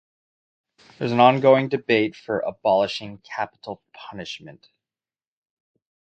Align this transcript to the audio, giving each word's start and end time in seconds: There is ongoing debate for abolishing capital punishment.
There 0.97 1.05
is 1.05 1.13
ongoing 1.13 1.69
debate 1.69 2.15
for 2.15 2.39
abolishing 2.39 3.19
capital 3.19 3.83
punishment. 3.93 4.67